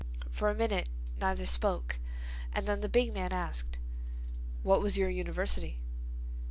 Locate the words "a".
0.49-0.55